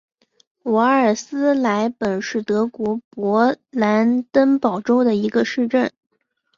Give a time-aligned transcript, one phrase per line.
[0.63, 5.91] 瓦尔斯莱本是德国勃兰登堡州的一个市镇。